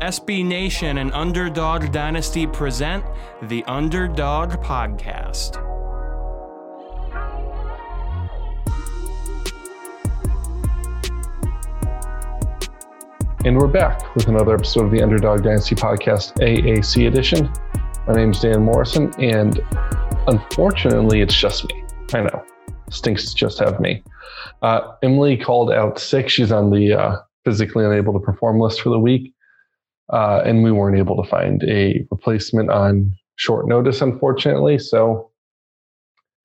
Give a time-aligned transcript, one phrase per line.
[0.00, 3.04] SB Nation and Underdog Dynasty present
[3.42, 5.58] the Underdog Podcast.
[13.44, 17.52] And we're back with another episode of the Underdog Dynasty Podcast, AAC edition.
[18.06, 19.60] My name is Dan Morrison, and
[20.28, 21.84] unfortunately, it's just me.
[22.14, 22.42] I know.
[22.88, 24.02] Stinks to just have me.
[24.62, 26.30] Uh, Emily called out sick.
[26.30, 29.34] She's on the uh, physically unable to perform list for the week
[30.12, 34.78] uh, and we weren't able to find a replacement on short notice, unfortunately.
[34.78, 35.30] So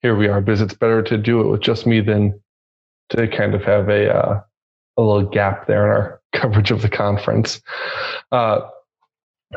[0.01, 0.41] here we are.
[0.41, 2.39] Because it's better to do it with just me than
[3.09, 4.41] to kind of have a uh,
[4.97, 7.61] a little gap there in our coverage of the conference.
[8.31, 8.61] Uh,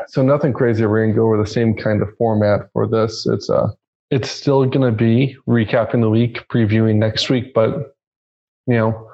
[0.07, 0.85] so nothing crazy.
[0.85, 3.25] We're gonna go over the same kind of format for this.
[3.27, 3.67] It's uh
[4.11, 7.95] it's still gonna be recapping the week, previewing next week, but
[8.67, 9.09] you know,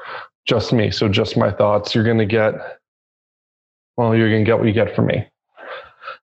[0.46, 0.92] just me.
[0.92, 1.96] So just my thoughts.
[1.96, 2.54] You're gonna get
[3.98, 5.28] well, you're going to get what you get from me.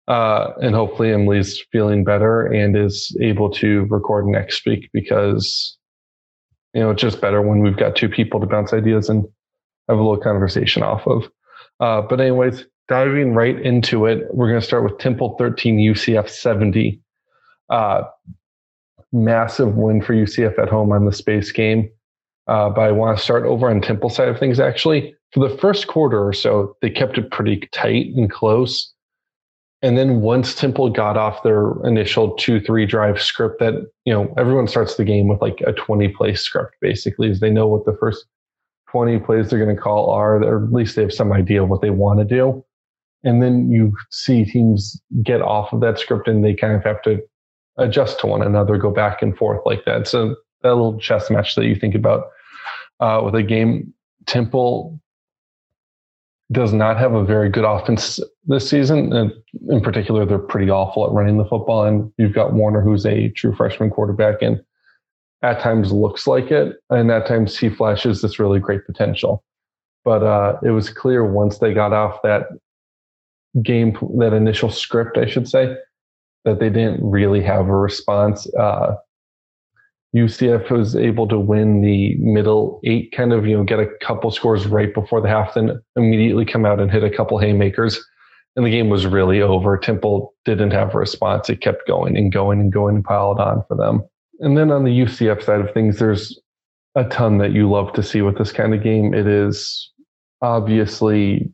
[0.09, 5.77] Uh, and hopefully Emily's feeling better and is able to record next week because,
[6.75, 9.25] you know, it's just better when we've got two people to bounce ideas and
[9.89, 11.31] have a little conversation off of.
[11.81, 16.29] Uh, but anyways, diving right into it, we're going to start with Temple 13, UCF
[16.29, 17.01] 70.
[17.71, 18.03] Uh,
[19.13, 21.89] massive win for UCF at home on the space game.
[22.49, 25.57] Uh, but I want to start over on Temple side of things, actually for the
[25.57, 28.93] first quarter or so, they kept it pretty tight and close.
[29.81, 33.75] And then once Temple got off their initial two, three drive script that,
[34.05, 37.51] you know, everyone starts the game with like a 20 play script basically, is they
[37.51, 38.27] know what the first
[38.91, 41.69] 20 plays they're going to call are, or at least they have some idea of
[41.69, 42.65] what they want to do.
[43.25, 47.01] And then you see teams get off of that script and they kind of have
[47.03, 47.21] to
[47.79, 50.07] adjust to one another, go back and forth like that.
[50.07, 52.27] So that little chess match that you think about
[53.01, 53.95] uh, with a game,
[54.27, 55.01] Temple
[56.53, 59.13] does not have a very good offense this season.
[59.13, 59.33] And
[59.69, 61.85] in particular, they're pretty awful at running the football.
[61.85, 64.63] And you've got Warner, who's a true freshman quarterback, and
[65.43, 69.43] at times looks like it, and at times he flashes this really great potential.
[70.05, 72.47] But uh, it was clear once they got off that
[73.63, 75.77] game, that initial script, I should say,
[76.45, 78.53] that they didn't really have a response.
[78.55, 78.97] Uh,
[80.15, 84.31] UCF was able to win the middle eight, kind of, you know, get a couple
[84.31, 88.03] scores right before the half, then immediately come out and hit a couple haymakers.
[88.55, 89.79] And the game was really over.
[89.79, 91.49] Temple didn't have a response.
[91.49, 94.03] It kept going and going and going and piled on for them.
[94.41, 96.39] And then on the UCF side of things, there's
[96.95, 99.15] a ton that you love to see with this kind of game.
[99.15, 99.91] It is
[100.43, 101.51] obviously,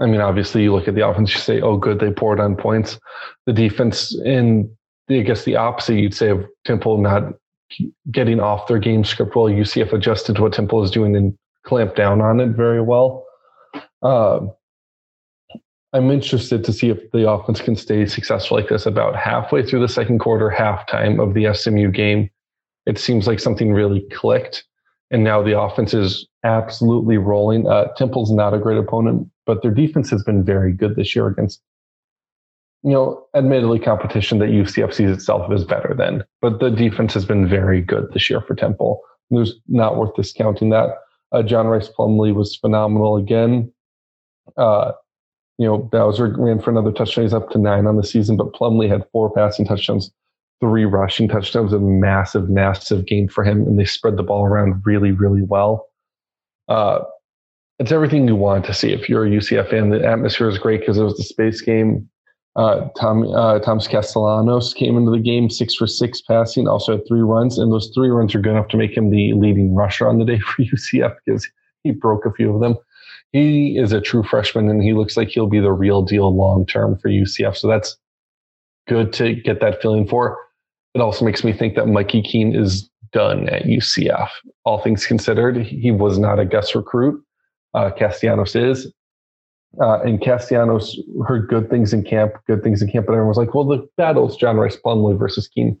[0.00, 2.56] I mean, obviously, you look at the offense, you say, oh, good, they poured on
[2.56, 2.98] points.
[3.46, 4.74] The defense, in
[5.10, 7.34] I guess the opposite, you'd say of Temple not
[8.10, 9.46] getting off their game script well.
[9.46, 13.24] UCF adjusted to what Temple is doing and clamped down on it very well.
[14.02, 14.40] Uh,
[15.92, 19.80] I'm interested to see if the offense can stay successful like this about halfway through
[19.80, 22.30] the second quarter, halftime of the SMU game.
[22.86, 24.64] It seems like something really clicked.
[25.10, 27.68] And now the offense is absolutely rolling.
[27.68, 31.26] Uh, Temple's not a great opponent, but their defense has been very good this year
[31.26, 31.60] against
[32.82, 37.24] you know, admittedly, competition that UCF sees itself as better than, but the defense has
[37.24, 39.00] been very good this year for Temple.
[39.30, 40.98] There's not worth discounting that.
[41.30, 43.72] Uh, John Rhys Plumlee was phenomenal again.
[44.56, 44.92] Uh,
[45.58, 47.24] you know, Bowser ran for another touchdown.
[47.24, 50.10] He's up to nine on the season, but Plumlee had four passing touchdowns,
[50.60, 53.62] three rushing touchdowns, a massive, massive game for him.
[53.62, 55.88] And they spread the ball around really, really well.
[56.68, 57.00] Uh,
[57.78, 59.90] it's everything you want to see if you're a UCF fan.
[59.90, 62.08] The atmosphere is great because it was the space game.
[62.54, 67.06] Uh, Tom uh, Thomas Castellanos came into the game six for six passing, also had
[67.08, 70.06] three runs, and those three runs are good enough to make him the leading rusher
[70.06, 71.48] on the day for UCF because
[71.82, 72.76] he broke a few of them.
[73.32, 76.66] He is a true freshman, and he looks like he'll be the real deal long
[76.66, 77.56] term for UCF.
[77.56, 77.96] So that's
[78.86, 80.36] good to get that feeling for.
[80.94, 84.28] It also makes me think that Mikey Keene is done at UCF.
[84.64, 87.22] All things considered, he was not a guest recruit.
[87.72, 88.92] Uh, Castellanos is,
[89.80, 93.38] uh, and Castellanos heard good things in camp, good things in camp, but everyone was
[93.38, 95.80] like, well, the battle is John Rhys Plumlee versus Keene.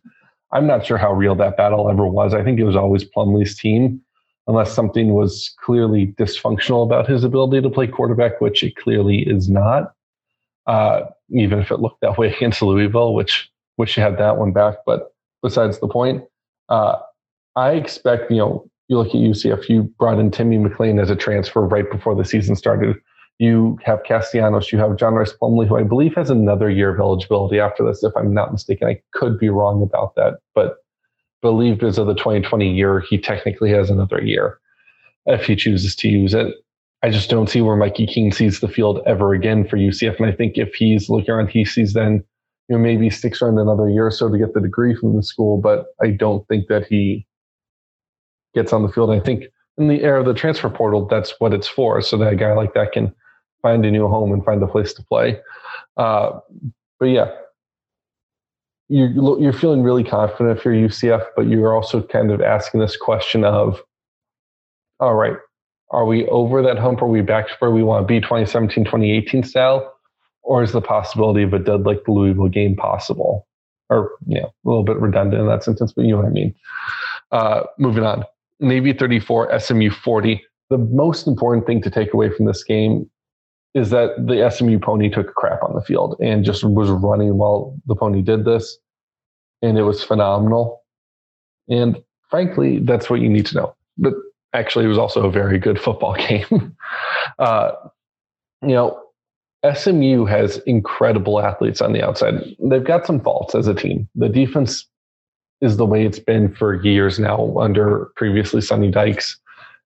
[0.52, 2.34] I'm not sure how real that battle ever was.
[2.34, 4.00] I think it was always Plumlee's team,
[4.46, 9.48] unless something was clearly dysfunctional about his ability to play quarterback, which it clearly is
[9.48, 9.92] not.
[10.66, 14.52] Uh, even if it looked that way against Louisville, which wish you had that one
[14.52, 14.76] back.
[14.86, 15.12] But
[15.42, 16.22] besides the point,
[16.68, 16.98] uh,
[17.56, 21.16] I expect, you know, you look at UCF, you brought in Timmy McClain as a
[21.16, 22.96] transfer right before the season started
[23.38, 27.00] you have Castellanos, you have John Rhys Plumlee, who I believe has another year of
[27.00, 28.88] eligibility after this, if I'm not mistaken.
[28.88, 30.76] I could be wrong about that, but
[31.40, 34.58] believed as of the 2020 year, he technically has another year
[35.26, 36.54] if he chooses to use it.
[37.02, 40.18] I just don't see where Mikey Keene sees the field ever again for UCF.
[40.18, 42.22] And I think if he's looking around, he sees then,
[42.68, 45.22] you know, maybe sticks around another year or so to get the degree from the
[45.22, 45.60] school.
[45.60, 47.26] But I don't think that he
[48.54, 49.10] gets on the field.
[49.10, 49.44] I think
[49.78, 52.00] in the era of the transfer portal, that's what it's for.
[52.02, 53.12] So that a guy like that can
[53.62, 55.40] find a new home and find a place to play.
[55.96, 56.40] Uh,
[56.98, 57.30] but yeah,
[58.88, 62.96] you're, you're feeling really confident if you're UCF, but you're also kind of asking this
[62.96, 63.80] question of,
[65.00, 65.36] all right,
[65.90, 67.02] are we over that hump?
[67.02, 69.94] Are we back to where we want to be 2017, 2018 style?
[70.42, 73.46] Or is the possibility of a dud like the Louisville game possible?
[73.88, 76.30] Or, you know, a little bit redundant in that sentence, but you know what I
[76.30, 76.54] mean.
[77.30, 78.24] Uh, moving on.
[78.60, 80.42] Navy 34, SMU 40.
[80.70, 83.10] The most important thing to take away from this game
[83.74, 87.38] is that the SMU pony took a crap on the field and just was running
[87.38, 88.78] while the pony did this.
[89.62, 90.82] And it was phenomenal.
[91.68, 91.96] And
[92.28, 93.76] frankly, that's what you need to know.
[93.96, 94.14] But
[94.52, 96.76] actually, it was also a very good football game.
[97.38, 97.72] uh,
[98.62, 99.00] you know,
[99.74, 102.34] SMU has incredible athletes on the outside.
[102.58, 104.08] They've got some faults as a team.
[104.14, 104.86] The defense
[105.60, 109.38] is the way it's been for years now under previously Sonny Dykes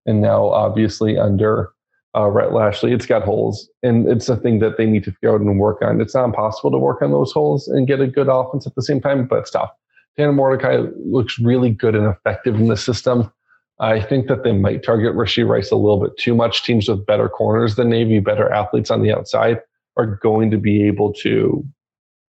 [0.06, 1.70] and now obviously under
[2.16, 2.94] uh, Rhett Lashlee.
[2.94, 5.82] It's got holes, and it's a thing that they need to figure out and work
[5.82, 6.00] on.
[6.00, 8.82] It's not impossible to work on those holes and get a good offense at the
[8.82, 9.70] same time, but it's tough.
[10.16, 13.30] Tanner Mordecai looks really good and effective in the system.
[13.78, 16.62] I think that they might target Rashee Rice a little bit too much.
[16.62, 19.60] Teams with better corners than Navy, better athletes on the outside,
[19.98, 21.62] are going to be able to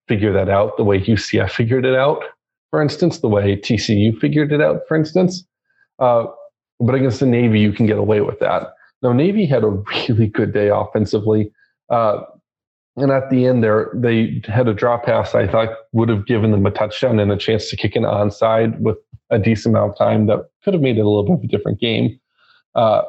[0.08, 2.22] figure that out the way UCF figured it out,
[2.70, 5.44] for instance, the way TCU figured it out, for instance.
[5.98, 6.24] Uh,
[6.80, 8.73] but against the Navy, you can get away with that.
[9.04, 9.68] Now, Navy had a
[10.08, 11.52] really good day offensively.
[11.90, 12.22] Uh,
[12.96, 16.52] and at the end there, they had a drop pass I thought would have given
[16.52, 18.96] them a touchdown and a chance to kick an onside with
[19.30, 21.46] a decent amount of time that could have made it a little bit of a
[21.48, 22.18] different game.
[22.74, 23.02] Uh,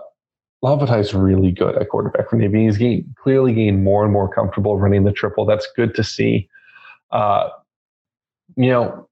[0.63, 2.65] is really good at quarterback for Navy.
[2.65, 5.45] He's clearly gained more and more comfortable running the triple.
[5.45, 6.49] That's good to see.
[7.11, 7.49] Uh,
[8.55, 9.07] you know,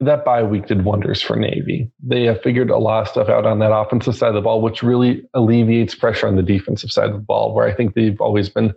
[0.00, 1.90] that bye week did wonders for Navy.
[2.02, 4.62] They have figured a lot of stuff out on that offensive side of the ball,
[4.62, 8.20] which really alleviates pressure on the defensive side of the ball, where I think they've
[8.20, 8.72] always been,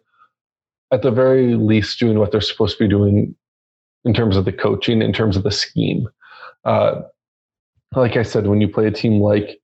[0.92, 3.36] at the very least, doing what they're supposed to be doing
[4.04, 6.08] in terms of the coaching, in terms of the scheme.
[6.66, 7.02] Uh,
[7.96, 9.62] like I said, when you play a team like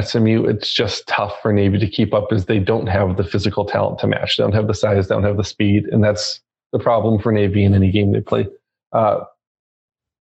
[0.00, 3.64] SMU, it's just tough for Navy to keep up as they don't have the physical
[3.64, 4.36] talent to match.
[4.36, 6.40] They don't have the size, they don't have the speed, and that's
[6.72, 8.46] the problem for Navy in any game they play.
[8.92, 9.24] Uh,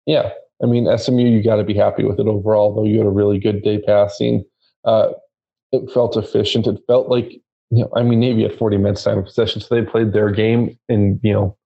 [0.06, 0.30] yeah,
[0.62, 3.10] I mean, SMU, you got to be happy with it overall, though you had a
[3.10, 4.44] really good day passing.
[4.84, 5.10] Uh,
[5.72, 6.66] it felt efficient.
[6.66, 7.32] It felt like,
[7.70, 10.30] you know, I mean, Navy had 40 minutes time of possession, so they played their
[10.30, 11.56] game, and, you know,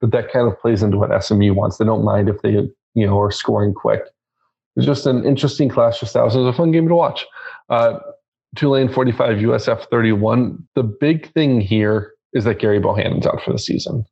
[0.00, 1.78] but that kind of plays into what SMU wants.
[1.78, 4.02] They don't mind if they, you know, are scoring quick.
[4.76, 6.34] It's just an interesting clash of styles.
[6.34, 7.24] It was a fun game to watch.
[7.70, 7.98] Uh,
[8.56, 10.62] Tulane 45, USF 31.
[10.74, 14.04] The big thing here is that Gerry Bohanon's out for the season.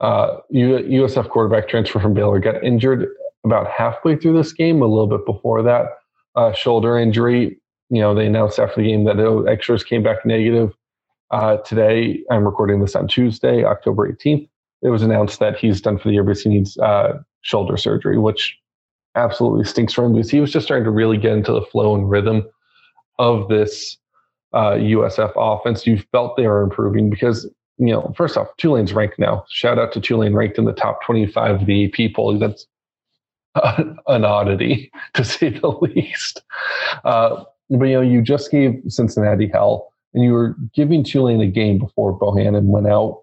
[0.00, 3.08] Uh, USF quarterback transfer from Baylor got injured
[3.44, 5.86] about halfway through this game, a little bit before that.
[6.34, 7.58] Uh, shoulder injury.
[7.90, 10.72] You know, they announced after the game that oh, X-rays came back negative.
[11.30, 14.48] Uh, today, I'm recording this on Tuesday, October 18th.
[14.82, 18.18] It was announced that he's done for the year because he needs uh, shoulder surgery,
[18.18, 18.58] which
[19.14, 21.94] absolutely stinks for him because he was just starting to really get into the flow
[21.94, 22.44] and rhythm
[23.18, 23.98] of this
[24.52, 25.86] uh, USF offense.
[25.86, 27.44] You felt they were improving because,
[27.78, 29.44] you know, first off, Tulane's ranked now.
[29.50, 32.38] Shout out to Tulane ranked in the top 25 of the AP poll.
[32.38, 32.66] That's
[34.06, 36.42] an oddity to say the least.
[37.04, 41.46] Uh, but you know, you just gave Cincinnati hell, and you were giving Tulane a
[41.46, 43.22] game before Bohanon went out.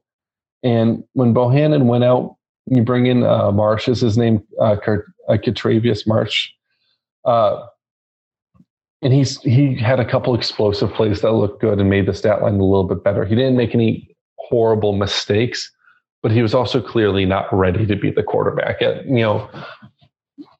[0.64, 4.76] And when Bohanon went out, you bring in uh, Marsh, is his name, uh,
[5.28, 5.38] uh,
[6.06, 6.50] Marsh,
[7.26, 7.66] uh,
[9.02, 12.42] and he's he had a couple explosive plays that looked good and made the stat
[12.42, 13.26] line a little bit better.
[13.26, 15.72] He didn't make any horrible mistakes,
[16.22, 18.82] but he was also clearly not ready to be the quarterback.
[18.82, 19.50] At you know,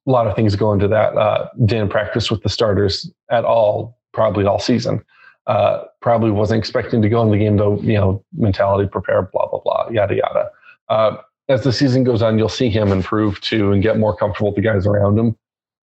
[0.10, 1.16] a lot of things go into that.
[1.16, 5.06] Uh, didn't practice with the starters at all, probably all season.
[5.46, 7.80] Uh, probably wasn't expecting to go in the game though.
[7.82, 10.50] You know, mentality, prepare, blah blah blah, yada yada.
[10.90, 14.50] Uh, as the season goes on, you'll see him improve too and get more comfortable
[14.50, 15.36] with the guys around him.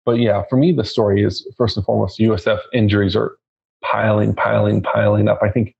[0.05, 3.37] But yeah, for me, the story is first and foremost USF injuries are
[3.83, 5.39] piling, piling, piling up.
[5.41, 5.75] I think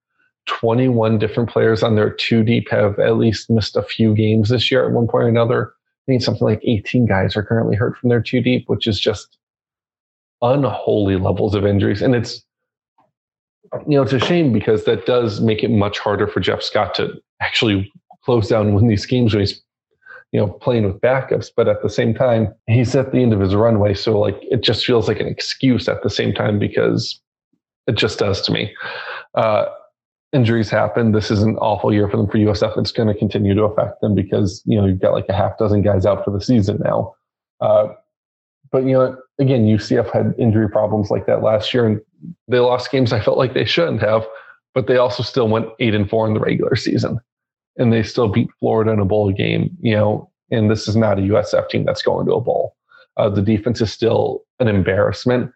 [0.48, 4.70] 21 different players on their two deep have at least missed a few games this
[4.70, 5.74] year at one point or another.
[6.04, 9.00] I think something like 18 guys are currently hurt from their two deep, which is
[9.00, 9.38] just
[10.42, 12.02] unholy levels of injuries.
[12.02, 12.44] And it's,
[13.88, 16.94] you know, it's a shame because that does make it much harder for Jeff Scott
[16.96, 17.92] to actually
[18.26, 19.62] close down when these games when he's,
[20.34, 21.50] you know, playing with backups.
[21.56, 23.94] But at the same time, he's at the end of his runway.
[23.94, 27.20] So like it just feels like an excuse at the same time because
[27.88, 28.74] it just does to me.
[29.36, 29.68] Uh,
[30.34, 31.12] injuries happen.
[31.12, 32.78] This is an awful year for them for USF.
[32.78, 35.58] It's going to continue to affect them because you know you've got like a half
[35.58, 37.16] dozen guys out for the season now.
[37.62, 37.90] Uh,
[38.72, 42.02] but you know, again, UCF had injury problems like that last year, and
[42.48, 44.26] they lost games I felt like they shouldn't have.
[44.74, 47.20] But they also still went eight and four in the regular season,
[47.78, 49.78] and they still beat Florida in a bowl game.
[49.80, 52.76] You know, and this is not a USF team that's going to a bowl.
[53.18, 55.52] Uh, the defense is still an embarrassment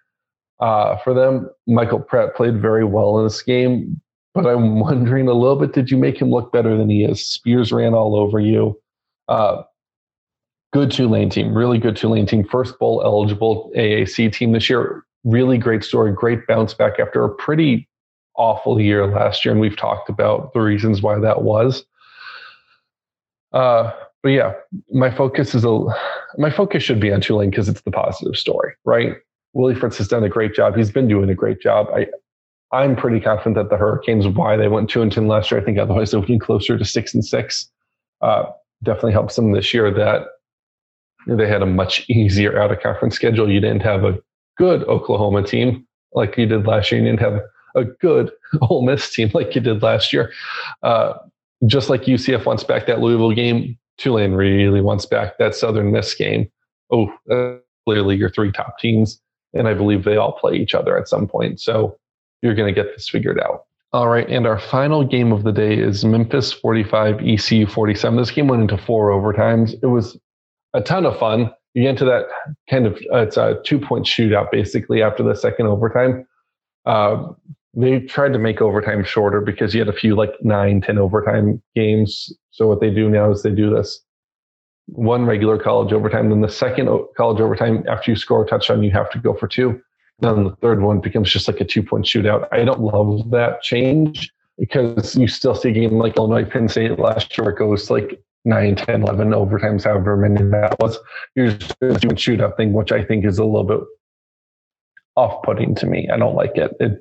[0.60, 1.50] uh, for them.
[1.66, 4.00] Michael Pratt played very well in this game,
[4.38, 7.26] but I'm wondering a little bit did you make him look better than he is?
[7.26, 8.80] Spears ran all over you.
[9.28, 9.64] Uh,
[10.72, 12.48] good Tulane team, really good Tulane team.
[12.48, 15.04] First bowl eligible AAC team this year.
[15.24, 17.90] Really great story, great bounce back after a pretty
[18.36, 19.54] awful year last year.
[19.54, 21.84] And we've talked about the reasons why that was.
[23.54, 23.92] Uh,
[24.22, 24.54] but yeah,
[24.92, 25.80] my focus is a
[26.38, 29.16] my focus should be on Tulane because it's the positive story, right?
[29.54, 30.76] Willie Fritz has done a great job.
[30.76, 31.88] He's been doing a great job.
[31.96, 32.06] I
[32.72, 35.64] I'm pretty confident that the Hurricanes, why they went two and ten last year, I
[35.64, 37.70] think otherwise they would be closer to six and six.
[38.22, 38.46] Uh,
[38.84, 40.28] definitely helps them this year that
[41.28, 43.50] they had a much easier out of conference schedule.
[43.50, 44.20] You didn't have a
[44.58, 47.02] good Oklahoma team like you did last year.
[47.02, 47.42] You didn't have
[47.76, 48.32] a good
[48.62, 50.32] Ole Miss team like you did last year.
[50.84, 51.14] Uh,
[51.66, 56.14] just like UCF wants back that Louisville game, Tulane really wants back that Southern Miss
[56.14, 56.50] game.
[56.92, 59.20] Oh, uh, clearly your three top teams,
[59.54, 61.60] and I believe they all play each other at some point.
[61.60, 61.98] So
[62.42, 63.66] you're going to get this figured out.
[63.94, 68.18] All right, and our final game of the day is Memphis 45, ECU 47.
[68.18, 69.76] This game went into four overtimes.
[69.82, 70.18] It was
[70.74, 71.52] a ton of fun.
[71.74, 72.26] You get into that
[72.70, 76.26] kind of uh, it's a two point shootout basically after the second overtime.
[76.86, 77.28] Uh,
[77.76, 81.62] they tried to make overtime shorter because you had a few like nine, ten overtime
[81.76, 82.34] games.
[82.52, 84.02] So what they do now is they do this
[84.88, 86.30] one regular college overtime.
[86.30, 89.48] Then the second college overtime, after you score a touchdown, you have to go for
[89.48, 89.82] two.
[90.20, 92.48] Then the third one becomes just like a two point shootout.
[92.52, 96.98] I don't love that change because you still see a game like Illinois Penn State
[96.98, 100.98] last year it goes like 9, 10, 11 overtimes, however many that was.
[101.36, 103.82] You're just doing shootout thing, which I think is a little bit
[105.16, 106.10] off putting to me.
[106.12, 106.76] I don't like it.
[106.80, 107.00] it.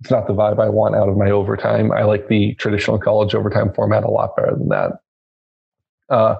[0.00, 1.92] It's not the vibe I want out of my overtime.
[1.92, 4.92] I like the traditional college overtime format a lot better than that.
[6.08, 6.36] Uh,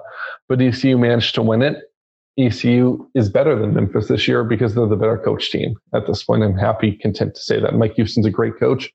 [0.49, 1.79] but ECU managed to win it.
[2.39, 6.25] ECU is better than Memphis this year because they're the better coach team at this
[6.25, 6.43] point.
[6.43, 7.75] I'm happy, content to say that.
[7.75, 8.93] Mike Houston's a great coach,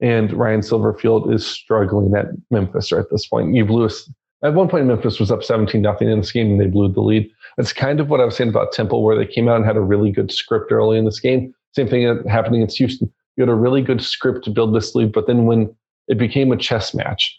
[0.00, 3.54] and Ryan Silverfield is struggling at Memphis right at this point.
[3.54, 4.10] You blew Lewis
[4.42, 7.00] at one point Memphis was up 17 nothing in this game and they blew the
[7.00, 7.28] lead.
[7.56, 9.76] It's kind of what I was saying about Temple, where they came out and had
[9.76, 11.52] a really good script early in this game.
[11.72, 13.12] Same thing happened against Houston.
[13.36, 15.74] You had a really good script to build this lead, but then when
[16.06, 17.38] it became a chess match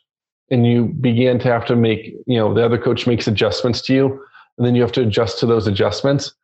[0.51, 3.93] and you began to have to make, you know, the other coach makes adjustments to
[3.93, 4.25] you,
[4.59, 6.35] and then you have to adjust to those adjustments.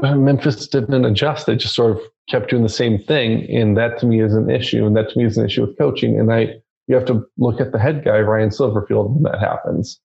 [0.00, 1.46] Memphis didn't adjust.
[1.46, 3.50] They just sort of kept doing the same thing.
[3.50, 4.86] And that to me is an issue.
[4.86, 6.18] And that to me is an issue with coaching.
[6.18, 6.54] And I,
[6.86, 10.00] you have to look at the head guy, Ryan Silverfield, when that happens.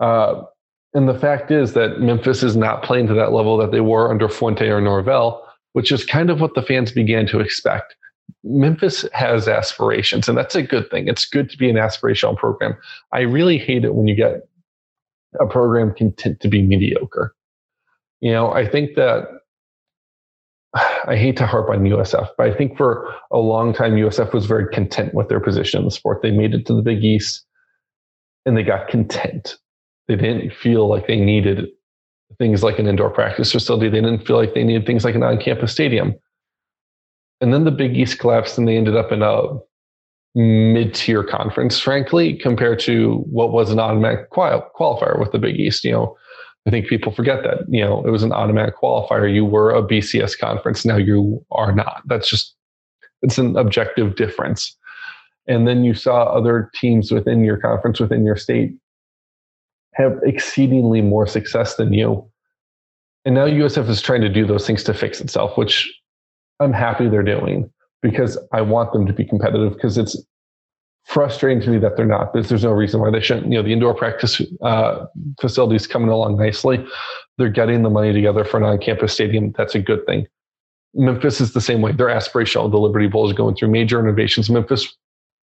[0.00, 0.42] Uh,
[0.94, 4.10] and the fact is that Memphis is not playing to that level that they were
[4.10, 7.96] under Fuente or Norvell, which is kind of what the fans began to expect.
[8.44, 11.08] Memphis has aspirations, and that's a good thing.
[11.08, 12.76] It's good to be an aspirational program.
[13.12, 14.48] I really hate it when you get
[15.40, 17.34] a program content to be mediocre.
[18.20, 19.24] You know, I think that
[21.06, 24.46] I hate to harp on USF, but I think for a long time, USF was
[24.46, 26.22] very content with their position in the sport.
[26.22, 27.44] They made it to the Big East
[28.46, 29.56] and they got content.
[30.08, 31.66] They didn't feel like they needed
[32.38, 33.88] things like an indoor practice facility.
[33.88, 36.14] They didn't feel like they needed things like an on campus stadium.
[37.40, 39.58] And then the Big East collapsed and they ended up in a
[40.34, 45.84] mid tier conference, frankly, compared to what was an automatic qualifier with the Big East.
[45.84, 46.16] You know,
[46.66, 49.32] I think people forget that, you know, it was an automatic qualifier.
[49.32, 50.84] You were a BCS conference.
[50.84, 52.02] Now you are not.
[52.06, 52.54] That's just,
[53.22, 54.76] it's an objective difference.
[55.46, 58.72] And then you saw other teams within your conference, within your state,
[59.92, 62.28] have exceedingly more success than you.
[63.24, 65.92] And now USF is trying to do those things to fix itself, which
[66.60, 67.70] I'm happy they're doing
[68.04, 70.14] because I want them to be competitive because it's
[71.06, 72.34] frustrating to me that they're not.
[72.34, 73.46] There's, there's no reason why they shouldn't.
[73.50, 75.06] You know, the indoor practice uh,
[75.40, 76.84] facilities coming along nicely.
[77.38, 79.54] They're getting the money together for an on-campus stadium.
[79.56, 80.26] That's a good thing.
[80.92, 81.92] Memphis is the same way.
[81.92, 82.70] They're aspirational.
[82.70, 84.50] The Liberty Bowl is going through major innovations.
[84.50, 84.94] Memphis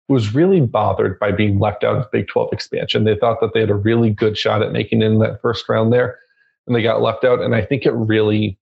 [0.07, 3.05] was really bothered by being left out of Big 12 expansion.
[3.05, 5.67] They thought that they had a really good shot at making it in that first
[5.67, 6.19] round there,
[6.67, 7.41] and they got left out.
[7.41, 8.59] And I think it really,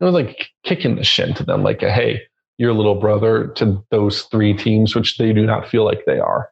[0.00, 2.22] it was like kicking the shin to them, like, a, hey,
[2.60, 6.50] your little brother to those three teams, which they do not feel like they are.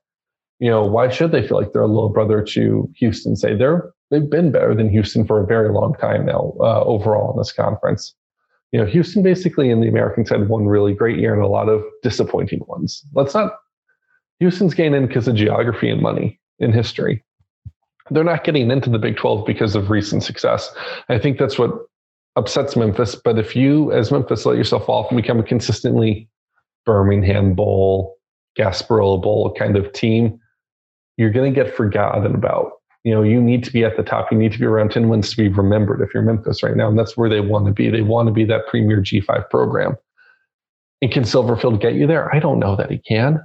[0.59, 3.37] You know, why should they feel like they're a little brother to Houston?
[3.37, 7.31] Say they're they've been better than Houston for a very long time now uh, overall
[7.33, 8.15] in this conference.
[8.73, 11.69] You know, Houston basically in the Americans had one really great year and a lot
[11.69, 13.05] of disappointing ones.
[13.13, 13.53] Let's not
[14.41, 17.23] Houston's getting in because of geography and money in history.
[18.11, 20.75] They're not getting into the Big 12 because of recent success.
[21.11, 21.71] I think that's what
[22.39, 23.17] upsets Memphis.
[23.17, 26.29] But if you, as Memphis, let yourself off and become a consistently
[26.87, 28.17] Birmingham Bowl,
[28.57, 30.39] Gasparilla Bowl kind of team,
[31.17, 32.73] you're going to get forgotten about.
[33.05, 34.31] You know, you need to be at the top.
[34.31, 36.89] You need to be around 10 wins to be remembered if you're Memphis right now.
[36.89, 37.91] And that's where they want to be.
[37.91, 39.97] They want to be that premier G5 program.
[41.03, 42.35] And can Silverfield get you there?
[42.35, 43.41] I don't know that he can.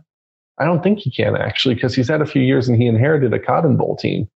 [0.60, 3.34] I don't think he can actually, because he's had a few years and he inherited
[3.34, 4.30] a Cotton Bowl team.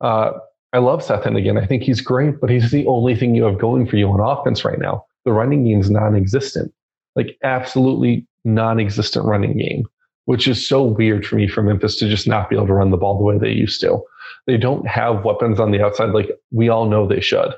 [0.00, 0.32] Uh,
[0.72, 1.60] I love Seth Henigan.
[1.60, 4.20] I think he's great, but he's the only thing you have going for you on
[4.20, 5.04] offense right now.
[5.24, 6.72] The running game is non-existent,
[7.16, 9.86] like absolutely non-existent running game,
[10.26, 12.90] which is so weird for me for Memphis to just not be able to run
[12.90, 14.02] the ball the way they used to.
[14.46, 17.52] They don't have weapons on the outside like we all know they should.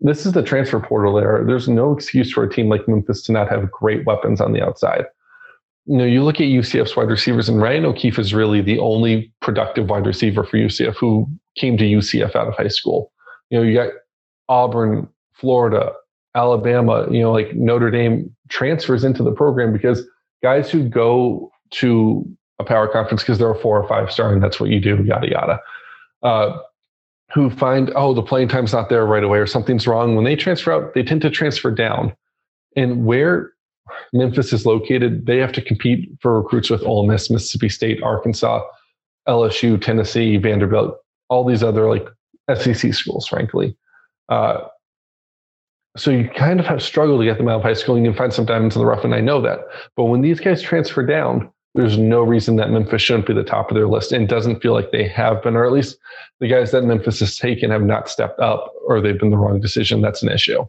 [0.00, 1.44] This is the transfer portal era.
[1.44, 4.62] There's no excuse for a team like Memphis to not have great weapons on the
[4.62, 5.06] outside
[5.86, 9.32] you know, you look at UCF's wide receivers, and Ryan O'Keefe is really the only
[9.40, 13.12] productive wide receiver for UCF who came to UCF out of high school.
[13.50, 13.90] You know, you got
[14.48, 15.92] Auburn, Florida,
[16.34, 20.02] Alabama, you know, like Notre Dame transfers into the program because
[20.42, 22.28] guys who go to
[22.58, 25.02] a power conference because they're a four or five star and that's what you do,
[25.04, 25.60] yada, yada.
[26.22, 26.58] Uh,
[27.32, 30.14] who find, oh, the playing time's not there right away or something's wrong.
[30.14, 32.14] When they transfer out, they tend to transfer down.
[32.76, 33.52] And where
[34.12, 38.62] Memphis is located, they have to compete for recruits with Ole Miss, Mississippi State, Arkansas,
[39.28, 40.96] LSU, Tennessee, Vanderbilt,
[41.28, 42.06] all these other like
[42.54, 43.76] SEC schools, frankly.
[44.28, 44.66] Uh,
[45.96, 47.96] so you kind of have struggled to get them out of high school.
[47.96, 49.60] And you can find some diamonds in the rough, and I know that.
[49.96, 53.70] But when these guys transfer down, there's no reason that Memphis shouldn't be the top
[53.70, 55.98] of their list, and doesn't feel like they have been, or at least
[56.40, 59.60] the guys that Memphis has taken have not stepped up, or they've been the wrong
[59.60, 60.00] decision.
[60.00, 60.64] That's an issue.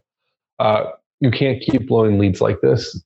[0.60, 0.86] Uh,
[1.20, 3.02] you can't keep blowing leads like this.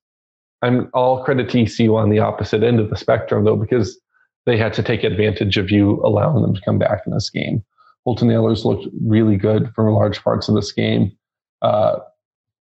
[0.62, 4.00] I'm all credit to ECU on the opposite end of the spectrum, though, because
[4.46, 7.64] they had to take advantage of you allowing them to come back in this game.
[8.05, 11.12] Holton Ahlers looked really good for large parts of this game.
[11.62, 12.00] Uh,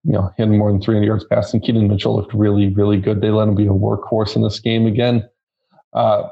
[0.05, 1.61] you know, hitting more than 300 yards passing.
[1.61, 3.21] Keaton Mitchell looked really, really good.
[3.21, 5.29] They let him be a workhorse in this game again.
[5.93, 6.29] Uh,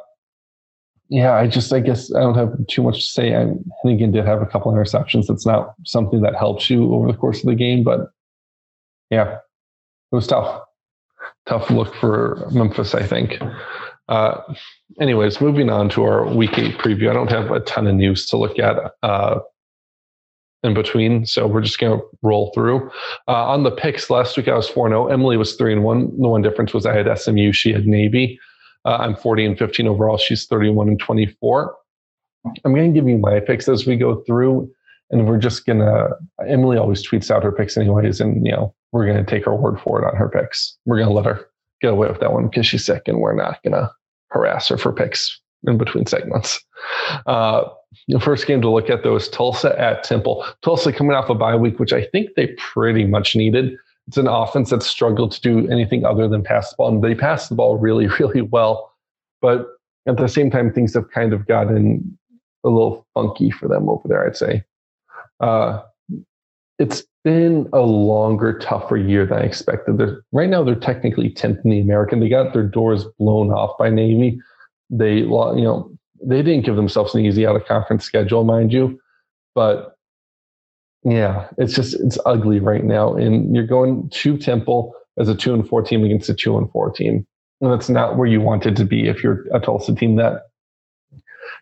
[1.09, 3.35] yeah, I just, I guess I don't have too much to say.
[3.35, 3.53] I,
[3.85, 5.27] Henigan did have a couple interceptions.
[5.27, 8.11] That's not something that helps you over the course of the game, but
[9.11, 10.63] yeah, it was tough
[11.47, 13.39] tough look for Memphis, I think.
[14.09, 14.41] Uh,
[15.01, 17.11] anyways, moving on to our week eight preview.
[17.11, 19.41] I don't have a ton of news to look at uh,
[20.63, 22.91] in between, so we're just going to roll through.
[23.29, 25.07] Uh, on the picks, last week I was 4 0.
[25.09, 26.21] Emily was 3 and 1.
[26.21, 28.39] The one difference was I had SMU, she had Navy.
[28.85, 30.19] Uh, I'm 40 and 15 overall.
[30.19, 31.75] She's 31 and 24.
[32.65, 34.71] I'm going to give you my picks as we go through,
[35.11, 36.11] and we're just going to.
[36.47, 39.55] Emily always tweets out her picks, anyways, and you know, we're going to take her
[39.55, 40.79] word for it on her picks.
[40.87, 41.45] We're going to let her
[41.83, 43.91] get away with that one because she's sick, and we're not going to
[44.31, 46.65] harass her for picks in between segments.
[47.27, 47.65] Uh,
[48.07, 50.47] the first game to look at though is Tulsa at Temple.
[50.63, 53.77] Tulsa coming off a bye week, which I think they pretty much needed.
[54.07, 57.17] It's an offense that struggled to do anything other than pass the ball, and they
[57.17, 58.93] passed the ball really, really well.
[59.41, 59.67] But
[60.07, 62.17] at the same time, things have kind of gotten
[62.63, 64.25] a little funky for them over there.
[64.25, 64.63] I'd say.
[65.41, 65.83] Uh,
[66.79, 69.99] it's been a longer, tougher year than I expected.
[69.99, 72.21] They're, right now, they're technically 10th in the American.
[72.21, 74.39] They got their doors blown off by Navy.
[74.91, 75.91] They, you know,
[76.23, 78.99] they didn't give themselves an easy out of conference schedule, mind you.
[79.55, 79.97] But
[81.05, 83.15] yeah, it's just it's ugly right now.
[83.15, 86.71] And you're going to Temple as a two and four team against a two and
[86.71, 87.27] four team.
[87.61, 90.43] And that's not where you wanted to be if you're a Tulsa team that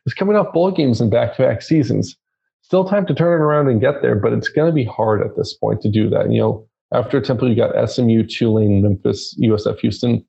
[0.07, 2.17] is coming off bowl games in back to back seasons
[2.63, 5.21] still time to turn it around and get there, but it's going to be hard
[5.21, 6.33] at this point to do that.
[6.33, 10.25] You know, after Temple, you got SMU, Tulane, Memphis, USF Houston.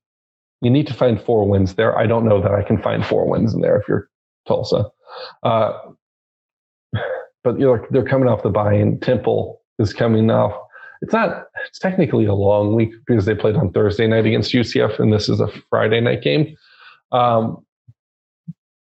[0.61, 1.97] You need to find four wins there.
[1.97, 4.09] I don't know that I can find four wins in there if you're
[4.47, 4.89] Tulsa.
[5.43, 5.73] Uh,
[7.43, 10.53] but you know, they're coming off the bye, and Temple is coming off.
[11.01, 11.47] It's not.
[11.67, 15.27] It's technically a long week because they played on Thursday night against UCF, and this
[15.27, 16.55] is a Friday night game.
[17.11, 17.62] Um,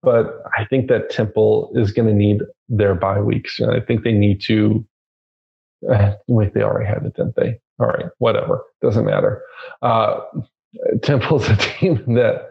[0.05, 3.61] but I think that Temple is going to need their bye weeks.
[3.61, 4.85] I think they need to.
[6.29, 7.59] Wait, they already had it, didn't they?
[7.79, 8.63] All right, whatever.
[8.81, 9.43] Doesn't matter.
[9.83, 10.21] Uh,
[11.03, 12.51] Temple's a team that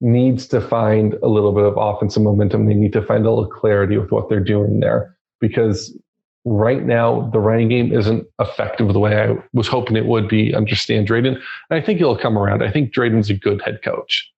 [0.00, 2.66] needs to find a little bit of offensive momentum.
[2.66, 5.96] They need to find a little clarity with what they're doing there because
[6.44, 10.54] right now the running game isn't effective the way I was hoping it would be
[10.54, 11.34] under Stan Drayton.
[11.34, 12.62] And I think he'll come around.
[12.62, 14.30] I think Drayton's a good head coach.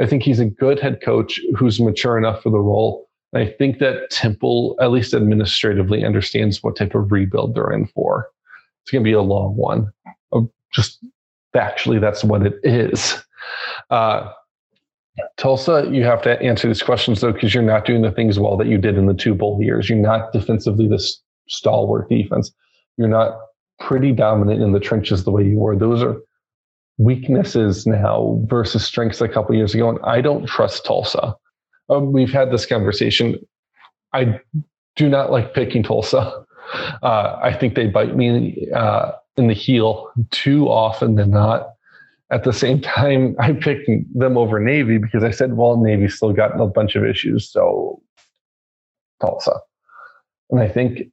[0.00, 3.08] I think he's a good head coach who's mature enough for the role.
[3.32, 7.86] And I think that Temple, at least administratively, understands what type of rebuild they're in
[7.88, 8.28] for.
[8.82, 9.92] It's going to be a long one.
[10.72, 11.04] Just
[11.54, 13.22] factually, that's what it is.
[13.90, 14.32] Uh,
[15.36, 18.56] Tulsa, you have to answer these questions though, because you're not doing the things well
[18.56, 19.88] that you did in the two bowl years.
[19.88, 22.52] You're not defensively this stalwart defense.
[22.96, 23.38] You're not
[23.80, 25.76] pretty dominant in the trenches the way you were.
[25.76, 26.16] Those are
[26.98, 29.88] weaknesses now versus strengths a couple years ago.
[29.88, 31.34] And I don't trust Tulsa.
[31.88, 33.36] Um, we've had this conversation.
[34.12, 34.40] I
[34.96, 36.44] do not like picking Tulsa.
[37.02, 41.70] Uh, I think they bite me uh, in the heel too often than not.
[42.30, 46.32] At the same time, I picked them over Navy because I said, well, Navy still
[46.32, 47.50] got a bunch of issues.
[47.50, 48.02] So
[49.20, 49.60] Tulsa.
[50.50, 51.10] And I think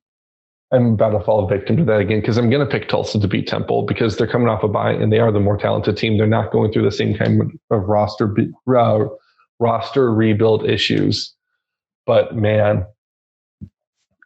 [0.72, 3.28] I'm about to fall victim to that again because I'm going to pick Tulsa to
[3.28, 6.18] beat Temple because they're coming off a bye and they are the more talented team.
[6.18, 8.36] They're not going through the same kind of roster
[8.76, 9.06] uh,
[9.60, 11.34] roster rebuild issues.
[12.06, 12.86] But man,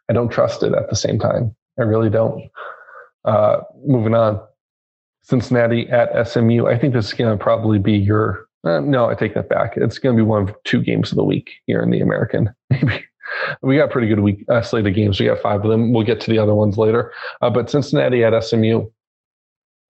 [0.08, 1.54] I don't trust it at the same time.
[1.78, 2.50] I really don't.
[3.24, 4.40] Uh, moving on,
[5.22, 6.66] Cincinnati at SMU.
[6.66, 8.46] I think this is going to probably be your.
[8.64, 9.74] Uh, no, I take that back.
[9.76, 12.52] It's going to be one of two games of the week here in the American.
[12.70, 13.04] Maybe
[13.62, 15.18] we got a pretty good week uh, slate of games.
[15.18, 15.92] We got five of them.
[15.92, 17.12] We'll get to the other ones later.
[17.40, 18.86] Uh, but Cincinnati at SMU.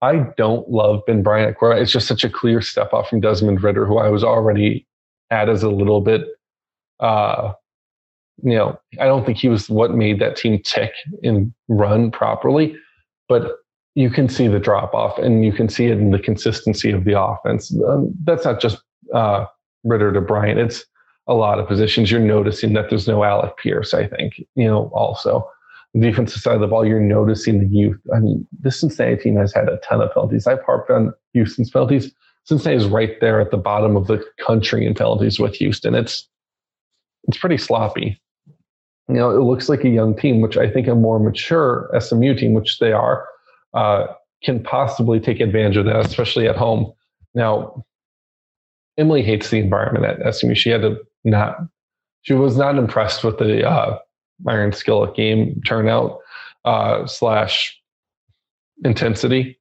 [0.03, 1.57] I don't love Ben Bryant.
[1.61, 4.87] It's just such a clear step off from Desmond Ridder, who I was already
[5.31, 6.23] at as a little bit.
[7.01, 7.53] Uh,
[8.43, 12.77] you know, I don't think he was what made that team tick and run properly,
[13.29, 13.57] but
[13.95, 17.05] you can see the drop off and you can see it in the consistency of
[17.05, 17.75] the offense.
[17.87, 18.79] Um, that's not just
[19.15, 19.45] uh,
[19.85, 20.59] Ridder to Bryant.
[20.59, 20.85] It's
[21.31, 22.11] a lot of positions.
[22.11, 25.49] You're noticing that there's no Alec Pierce, I think, you know, also.
[25.99, 27.99] Defensive side of the ball, you're noticing the youth.
[28.15, 30.47] I mean, this Cincinnati team has had a ton of penalties.
[30.47, 32.13] I've harped on Houston's penalties.
[32.45, 35.95] Cincinnati is right there at the bottom of the country in penalties with Houston.
[35.95, 36.29] It's
[37.25, 38.21] it's pretty sloppy.
[39.09, 42.35] You know, it looks like a young team, which I think a more mature SMU
[42.35, 43.27] team, which they are,
[43.75, 44.07] uh,
[44.43, 46.93] can possibly take advantage of that, especially at home.
[47.35, 47.85] Now,
[49.01, 50.55] Emily hates the environment at SMU.
[50.55, 51.57] She had to not,
[52.23, 53.99] she was not impressed with the uh,
[54.47, 56.19] iron skillet game turnout
[56.67, 57.81] uh, slash
[58.85, 59.59] intensity.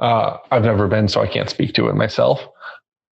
[0.00, 2.40] Uh, I've never been, so I can't speak to it myself.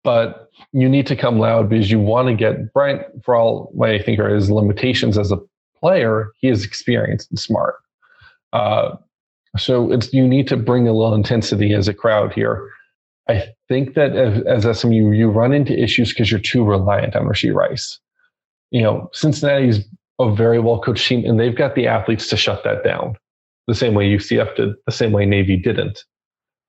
[0.03, 3.91] But you need to come loud because you want to get Bryant, for all what
[3.91, 5.39] I think are his limitations as a
[5.79, 7.77] player, he is experienced and smart.
[8.55, 8.97] Uh,
[9.59, 12.71] so it's you need to bring a little intensity as a crowd here.
[13.31, 17.25] I think that as, as SMU, you run into issues because you're too reliant on
[17.25, 17.99] Rashee Rice.
[18.71, 19.85] You know, Cincinnati's
[20.19, 23.17] a very well coached team, and they've got the athletes to shut that down
[23.67, 26.05] the same way UCF did, the same way Navy didn't.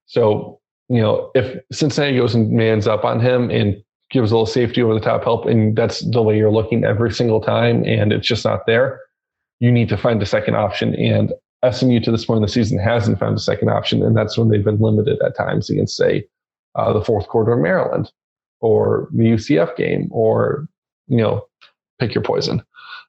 [0.06, 4.46] So, you know, if Cincinnati goes and mans up on him and gives a little
[4.46, 8.14] safety over the top help, and that's the way you're looking every single time, and
[8.14, 9.00] it's just not there,
[9.60, 10.94] you need to find a second option.
[10.96, 11.34] And
[11.72, 14.50] SMU to this point in the season hasn't found a second option, and that's when
[14.50, 16.26] they've been limited at times against, say,
[16.76, 18.12] uh, the fourth quarter of Maryland
[18.60, 20.68] or the UCF game or,
[21.08, 21.46] you know,
[22.00, 22.62] pick your poison.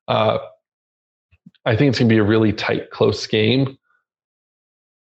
[0.09, 0.39] Uh,
[1.65, 3.79] I think it's going to be a really tight, close game.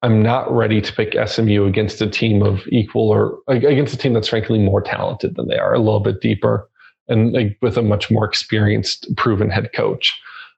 [0.03, 4.13] I'm not ready to pick SMU against a team of equal or against a team
[4.13, 6.69] that's frankly more talented than they are, a little bit deeper,
[7.07, 10.13] and like, with a much more experienced, proven head coach.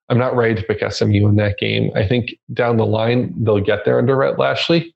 [0.10, 1.92] I'm not ready to pick SMU in that game.
[1.96, 4.95] I think down the line they'll get there under Rhett Lashlee.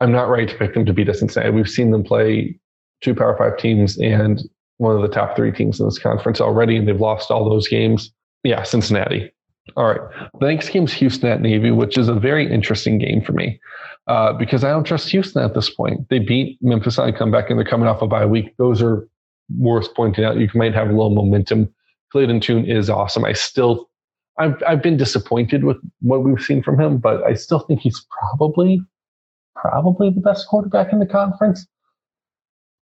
[0.00, 1.50] I'm not ready to pick them to beat us Cincinnati.
[1.50, 2.58] We've seen them play
[3.00, 4.42] two Power Five teams and
[4.78, 7.68] one of the top three teams in this conference already, and they've lost all those
[7.68, 8.12] games.
[8.42, 9.32] Yeah, Cincinnati.
[9.76, 10.00] All right.
[10.40, 13.58] The next game's Houston at Navy, which is a very interesting game for me
[14.06, 16.08] uh, because I don't trust Houston at this point.
[16.10, 18.54] They beat Memphis on a comeback and they're coming off a bye week.
[18.58, 19.08] Those are
[19.56, 20.36] worth pointing out.
[20.36, 21.72] You might have a little momentum.
[22.12, 23.24] Clayton Tune is awesome.
[23.24, 23.88] I still,
[24.38, 28.04] I've, I've been disappointed with what we've seen from him, but I still think he's
[28.20, 28.82] probably
[29.64, 31.66] probably the best quarterback in the conference.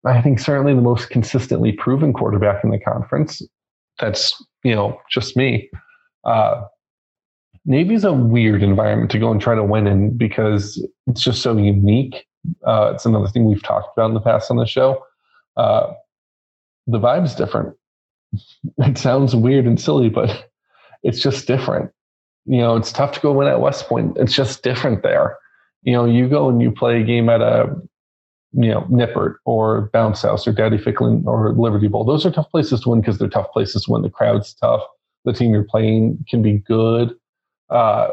[0.07, 3.43] I think certainly the most consistently proven quarterback in the conference.
[3.99, 5.69] That's, you know, just me.
[6.25, 6.62] Uh,
[7.64, 11.57] Navy's a weird environment to go and try to win in because it's just so
[11.57, 12.25] unique.
[12.64, 15.05] Uh, it's another thing we've talked about in the past on the show.
[15.57, 15.93] Uh,
[16.87, 17.75] the vibe's different.
[18.79, 20.49] It sounds weird and silly, but
[21.03, 21.91] it's just different.
[22.47, 24.17] You know, it's tough to go win at West Point.
[24.17, 25.37] It's just different there
[25.83, 27.75] you know, you go and you play a game at a,
[28.53, 32.05] you know, Nippert or Bounce House or Dowdy Ficklen or Liberty Bowl.
[32.05, 34.03] Those are tough places to win because they're tough places to win.
[34.03, 34.83] The crowd's tough.
[35.25, 37.14] The team you're playing can be good.
[37.71, 38.09] Uh,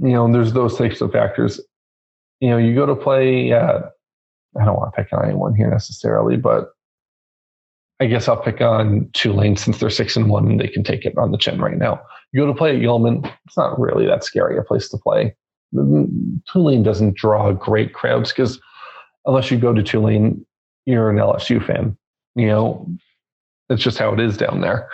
[0.00, 1.60] you know, there's those types of factors.
[2.40, 3.52] You know, you go to play.
[3.52, 3.80] Uh,
[4.60, 6.70] I don't want to pick on anyone here necessarily, but
[8.00, 11.04] I guess I'll pick on Tulane since they're six and one and they can take
[11.04, 12.00] it on the chin right now.
[12.32, 13.30] You go to play at Yulman.
[13.46, 15.34] It's not really that scary a place to play.
[15.72, 18.60] Tulane doesn't draw great crowds because
[19.26, 20.44] unless you go to Tulane,
[20.86, 21.96] you're an LSU fan.
[22.34, 22.86] You know,
[23.68, 24.88] it's just how it is down there.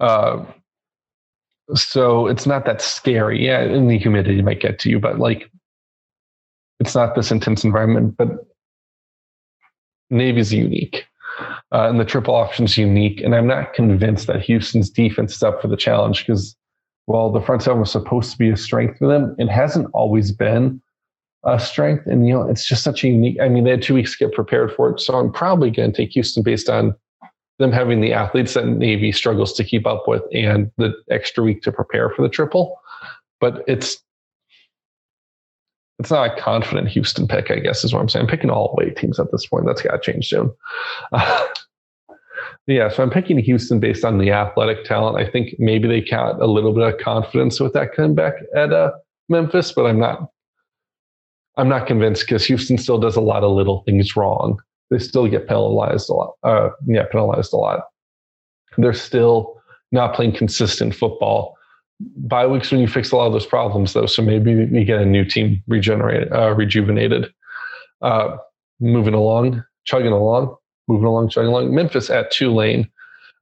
[0.00, 0.44] Uh,
[1.74, 3.44] so it's not that scary.
[3.44, 5.50] Yeah, and the humidity might get to you, but like
[6.80, 8.16] it's not this intense environment.
[8.16, 8.46] But
[10.10, 11.04] Navy's unique.
[11.72, 13.20] Uh, and the triple option is unique.
[13.20, 16.56] And I'm not convinced that Houston's defense is up for the challenge because
[17.06, 20.32] while the front seven was supposed to be a strength for them, it hasn't always
[20.32, 20.80] been
[21.44, 22.06] a strength.
[22.06, 24.26] And, you know, it's just such a unique, I mean, they had two weeks to
[24.26, 25.00] get prepared for it.
[25.00, 26.94] So I'm probably going to take Houston based on
[27.58, 31.62] them having the athletes that Navy struggles to keep up with and the extra week
[31.62, 32.78] to prepare for the triple.
[33.40, 34.02] But it's
[35.98, 38.24] it's not a confident Houston pick, I guess is what I'm saying.
[38.24, 39.64] I'm picking all away teams at this point.
[39.64, 40.52] That's got to change soon.
[42.66, 45.16] yeah, so I'm picking Houston based on the athletic talent.
[45.18, 48.92] I think maybe they got a little bit of confidence with that comeback at uh,
[49.28, 50.30] Memphis, but I'm not.
[51.58, 54.58] I'm not convinced because Houston still does a lot of little things wrong.
[54.90, 56.34] They still get penalized a lot.
[56.42, 57.80] Uh, yeah, penalized a lot.
[58.76, 59.58] They're still
[59.90, 61.56] not playing consistent football
[62.00, 64.06] bye weeks when you fix a lot of those problems, though.
[64.06, 67.32] So maybe we get a new team regenerated, uh, rejuvenated.
[68.02, 68.36] Uh,
[68.80, 70.54] moving along, chugging along,
[70.88, 71.74] moving along, chugging along.
[71.74, 72.88] Memphis at Tulane.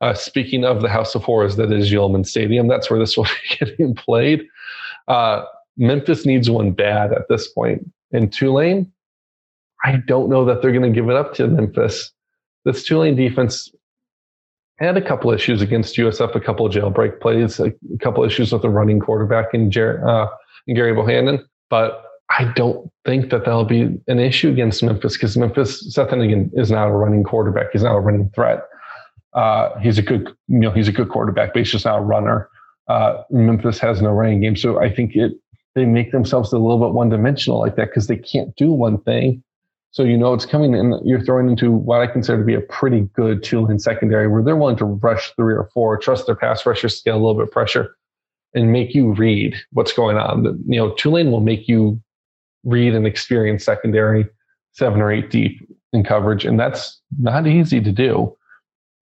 [0.00, 3.24] Uh, speaking of the House of Horrors that is Yulman Stadium, that's where this will
[3.50, 4.46] be getting played.
[5.08, 5.44] Uh,
[5.76, 7.90] Memphis needs one bad at this point.
[8.10, 8.92] In Tulane,
[9.84, 12.12] I don't know that they're going to give it up to Memphis.
[12.64, 13.70] This Tulane defense
[14.78, 18.70] had a couple issues against USF, a couple jailbreak plays, a couple issues with the
[18.70, 20.26] running quarterback in, Jer- uh,
[20.66, 21.44] in Gerry Bohanon.
[21.70, 22.03] But
[22.38, 26.70] I don't think that that'll be an issue against Memphis because Memphis, Seth Henigan is
[26.70, 27.66] not a running quarterback.
[27.72, 28.64] He's not a running threat.
[29.32, 32.02] Uh, he's a good, you know, he's a good quarterback, but he's just not a
[32.02, 32.48] runner.
[32.88, 35.32] Uh, Memphis has no running game, so I think it
[35.74, 39.00] they make themselves a little bit one dimensional like that because they can't do one
[39.02, 39.42] thing
[39.94, 42.60] so you know it's coming and you're throwing into what I consider to be a
[42.60, 46.66] pretty good Tulane secondary where they're willing to rush three or four, trust their pass
[46.66, 47.94] rushers, to get a little bit pressure,
[48.54, 50.46] and make you read what's going on.
[50.66, 52.02] You know, Tulane will make you
[52.64, 54.26] read and experience secondary
[54.72, 58.36] seven or eight deep in coverage, and that's not easy to do.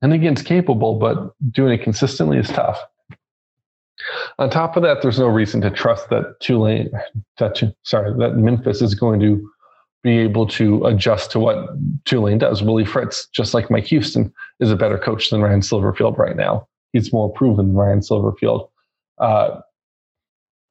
[0.03, 2.79] And again, it's capable, but doing it consistently is tough.
[4.39, 6.91] On top of that, there's no reason to trust that Tulane,
[7.39, 9.49] that, sorry, that Memphis is going to
[10.03, 11.69] be able to adjust to what
[12.05, 12.63] Tulane does.
[12.63, 16.67] Willie Fritz, just like Mike Houston, is a better coach than Ryan Silverfield right now.
[16.93, 18.69] He's more proven than Ryan Silverfield.
[19.19, 19.61] Uh,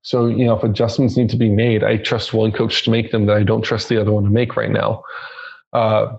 [0.03, 3.11] so, you know, if adjustments need to be made, I trust one coach to make
[3.11, 5.03] them that I don't trust the other one to make right now.
[5.73, 6.17] Uh,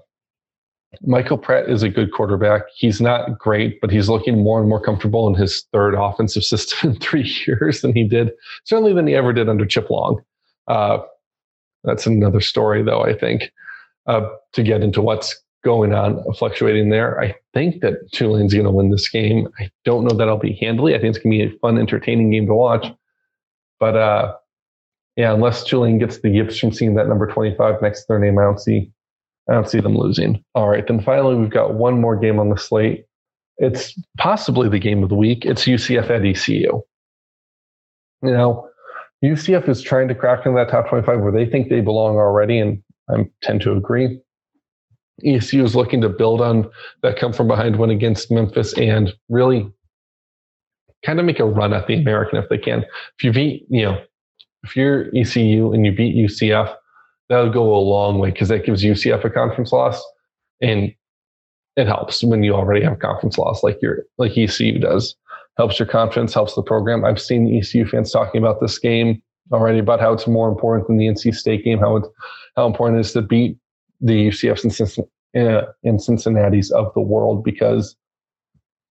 [1.00, 2.62] Michael Pratt is a good quarterback.
[2.76, 6.90] He's not great, but he's looking more and more comfortable in his third offensive system
[6.90, 8.30] in three years than he did,
[8.64, 10.22] certainly than he ever did under Chip Long.
[10.68, 10.98] Uh,
[11.82, 13.50] that's another story, though, I think,
[14.06, 17.20] uh, to get into what's going on, fluctuating there.
[17.20, 19.48] I think that Tulane's going to win this game.
[19.58, 20.94] I don't know that I'll be handily.
[20.94, 22.86] I think it's going to be a fun, entertaining game to watch.
[23.82, 24.34] But uh,
[25.16, 28.38] yeah, unless Tulane gets the yips from seeing that number 25 next to their name,
[28.38, 28.92] I don't see,
[29.50, 30.40] I don't see them losing.
[30.54, 33.06] All right, then finally, we've got one more game on the slate.
[33.58, 35.44] It's possibly the game of the week.
[35.44, 36.80] It's UCF at ECU.
[38.22, 38.68] You know,
[39.24, 42.60] UCF is trying to crack into that top 25 where they think they belong already,
[42.60, 44.20] and I tend to agree.
[45.24, 46.70] ECU is looking to build on
[47.02, 49.68] that come from behind win against Memphis and really
[51.04, 52.84] kind of make a run at the American if they can.
[53.18, 54.02] If you beat, you know,
[54.62, 56.74] if you're ECU and you beat UCF,
[57.28, 60.02] that'll go a long way because that gives UCF a conference loss,
[60.60, 60.92] and
[61.76, 65.16] it helps when you already have conference loss like your like ECU does
[65.56, 67.04] helps your confidence, helps the program.
[67.04, 70.96] I've seen ECU fans talking about this game already about how it's more important than
[70.96, 72.08] the NC State game, how it's,
[72.56, 73.56] how important it is to beat
[74.00, 74.98] the UCFs
[75.36, 77.96] uh, and Cincinnati's of the world because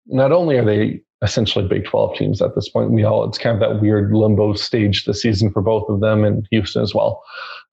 [0.08, 3.56] not only are they essentially Big 12 teams at this point, we all it's kind
[3.56, 7.24] of that weird limbo stage this season for both of them and Houston as well.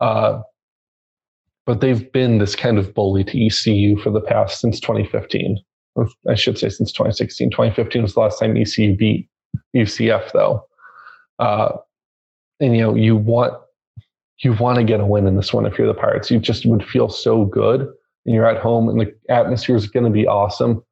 [0.00, 0.40] Uh,
[1.66, 5.59] but they've been this kind of bully to ECU for the past since 2015.
[6.28, 7.50] I should say since 2016.
[7.50, 9.28] 2015 was the last time ECU beat
[9.76, 10.66] UCF, though.
[11.38, 11.76] Uh,
[12.61, 13.54] and you know, you want
[14.38, 16.30] you want to get a win in this one if you're the Pirates.
[16.30, 17.80] You just would feel so good,
[18.26, 20.83] and you're at home, and the atmosphere is going to be awesome.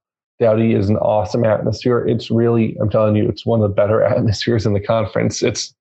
[0.43, 2.07] Dowdy is an awesome atmosphere.
[2.07, 5.43] It's really, I'm telling you, it's one of the better atmospheres in the conference.
[5.43, 5.75] It's,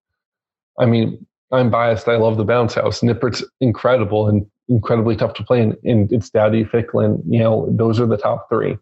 [0.80, 2.08] I mean, I'm biased.
[2.08, 3.02] I love the bounce house.
[3.02, 7.21] Nippert's incredible and incredibly tough to play, and, it's Dowdy, Ficklen.
[7.28, 8.78] You know, those are the top three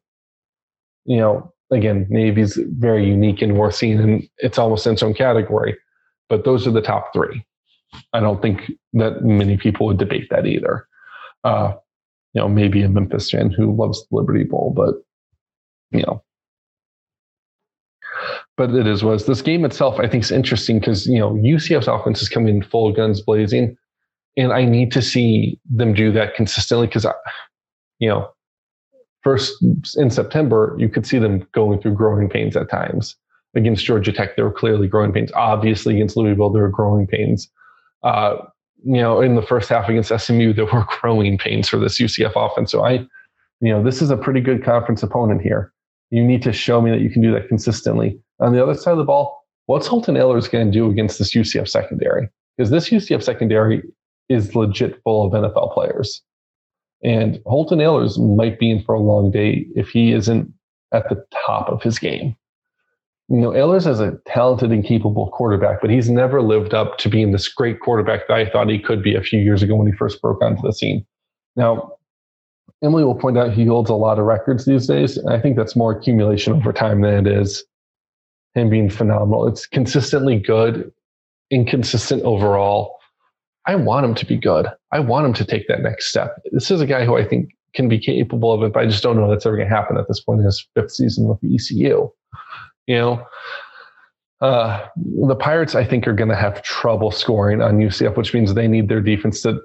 [1.10, 5.16] you know, again, Navy's very unique and worth seeing, and it's almost in its own
[5.16, 5.76] category.
[6.30, 7.44] But those are the top three.
[8.14, 10.88] I don't think that many people would debate that either.
[11.44, 11.74] Uh,
[12.34, 14.96] you know, maybe a Memphis fan who loves the Liberty Bowl, but
[15.92, 16.24] you know.
[18.58, 20.00] But it is was this game itself.
[20.00, 23.78] I think is interesting because you know UCF's offense is coming in full guns blazing,
[24.38, 27.06] and I need to see them do that consistently because,
[28.00, 28.30] you know,
[29.22, 29.54] first
[29.98, 33.16] in September you could see them going through growing pains at times.
[33.56, 35.32] Against Georgia Tech, there were clearly growing pains.
[35.34, 37.50] Obviously, against Louisville, there were growing pains.
[38.04, 38.38] Uh,
[38.86, 42.34] you know, in the first half against SMU, there were growing pains for this UCF
[42.36, 42.72] offense.
[42.72, 43.06] So I,
[43.60, 45.74] you know, this is a pretty good conference opponent here.
[46.12, 48.20] You need to show me that you can do that consistently.
[48.40, 51.36] On the other side of the ball, what's Holton Ahlers going to do against this
[51.36, 52.28] UCF secondary?
[52.58, 53.84] Because this UCF secondary
[54.28, 56.22] is legit full of NFL players.
[57.04, 60.52] And Holton Ahlers might be in for a long day if he isn't
[60.94, 62.36] at the top of his game.
[63.30, 67.10] You know, Ahlers is a talented and capable quarterback, but he's never lived up to
[67.10, 69.86] being this great quarterback that I thought he could be a few years ago when
[69.86, 71.06] he first broke onto the scene.
[71.56, 71.92] Now,
[72.84, 75.18] Emily will point out he holds a lot of records these days.
[75.18, 77.64] And I think that's more accumulation over time than it is
[78.56, 79.48] him being phenomenal.
[79.48, 80.92] It's consistently good,
[81.52, 82.98] inconsistent overall.
[83.66, 84.68] I want him to be good.
[84.92, 86.42] I want him to take that next step.
[86.52, 89.04] This is a guy who I think can be capable of it, but I just
[89.04, 91.40] don't know that's ever going to happen at this point in his fifth season with
[91.42, 92.10] the ECU.
[92.88, 93.24] You know,
[94.42, 98.54] uh, the Pirates, I think, are going to have trouble scoring on UCF, which means
[98.54, 99.60] they need their defense to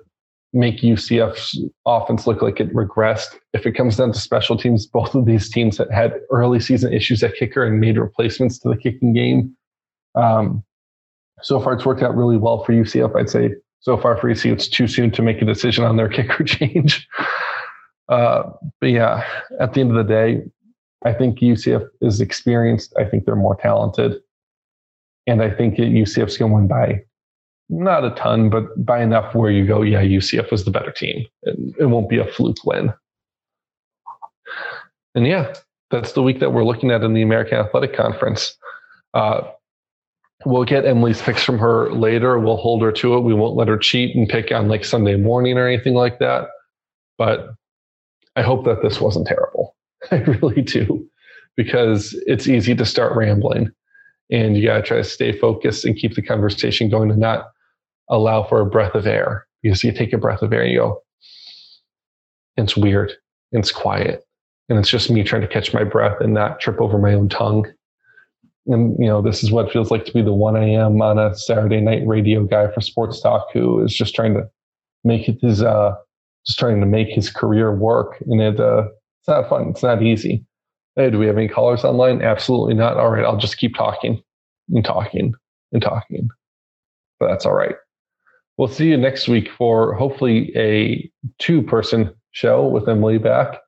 [0.55, 3.37] make UCF's offense look like it regressed.
[3.53, 7.23] If it comes down to special teams, both of these teams had early season issues
[7.23, 9.57] at kicker and made replacements to the kicking game.
[10.15, 10.63] Um,
[11.43, 13.17] so far, it's worked out really well for UCF.
[13.17, 16.09] I'd say so far for UCF, it's too soon to make a decision on their
[16.17, 17.07] kicker change.
[18.09, 18.45] Uh,
[18.81, 19.25] but yeah,
[19.61, 20.43] at the end of the day,
[21.05, 22.95] I think UCF is experienced.
[22.99, 24.21] I think they're more talented.
[25.27, 27.03] And I think UCF's going to win by
[27.69, 31.27] not a ton, but by enough where you go, yeah, UCF was the better team.
[31.43, 32.93] It, it won't be a fluke win.
[35.15, 35.55] And yeah,
[35.91, 38.57] that's the week that we're looking at in the American Athletic Conference.
[39.15, 39.43] Uh,
[40.45, 42.39] we'll get Emily's picks from her later.
[42.39, 43.21] We'll hold her to it.
[43.21, 46.49] We won't let her cheat and pick on like Sunday morning or anything like that.
[47.17, 47.55] But
[48.37, 49.77] I hope that this wasn't terrible.
[50.11, 51.09] I really do,
[51.57, 53.71] because it's easy to start rambling
[54.31, 57.53] and you got to try to stay focused and keep the conversation going and not
[58.09, 60.79] allow for a breath of air because you take a breath of air and you
[60.79, 61.03] go,
[62.57, 63.13] it's weird
[63.55, 64.25] it's quiet
[64.69, 67.29] and it's just me trying to catch my breath and not trip over my own
[67.29, 67.67] tongue.
[68.67, 71.01] And you know, this is what it feels like to be the 1 a.m.
[71.01, 74.49] on a Saturday night radio guy for sports talk who is just trying to
[75.05, 75.95] make his uh
[76.47, 78.17] just trying to make his career work.
[78.27, 78.85] And it uh
[79.21, 79.69] it's not fun.
[79.69, 80.45] It's not easy.
[80.97, 82.23] Hey, do we have any callers online?
[82.23, 82.97] Absolutely not.
[82.97, 84.23] All right, I'll just keep talking
[84.71, 85.35] and talking
[85.73, 86.29] and talking.
[87.21, 87.75] But that's all right.
[88.57, 93.59] We'll see you next week for hopefully a two person show with Emily back.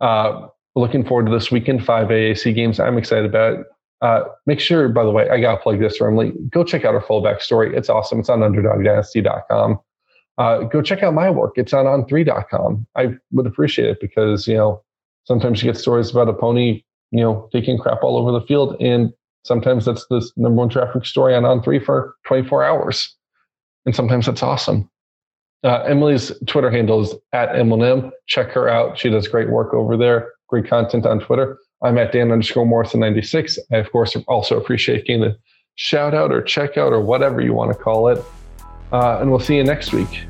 [0.00, 2.78] Uh, looking forward to this weekend, five AAC games.
[2.78, 3.66] I'm excited about it.
[4.00, 6.32] Uh, make sure, by the way, I got to plug this for Emily.
[6.50, 7.76] Go check out our full backstory.
[7.76, 8.20] It's awesome.
[8.20, 9.80] It's on underdogdynasty.com.
[10.36, 11.54] Uh, go check out my work.
[11.56, 12.86] It's on on3.com.
[12.96, 14.84] I would appreciate it because, you know,
[15.24, 18.76] sometimes you get stories about a pony, you know, taking crap all over the field.
[18.80, 19.12] And
[19.42, 23.16] sometimes that's the number one traffic story on on3 for 24 hours
[23.88, 24.86] and sometimes that's awesome.
[25.64, 28.10] Uh, Emily's Twitter handle is at Eminem.
[28.26, 28.98] Check her out.
[28.98, 30.32] She does great work over there.
[30.46, 31.58] Great content on Twitter.
[31.82, 33.58] I'm at Dan underscore Morrison 96.
[33.72, 35.38] I, of course, also appreciate getting the
[35.76, 38.22] shout out or check out or whatever you want to call it.
[38.92, 40.26] Uh, and we'll see you next week.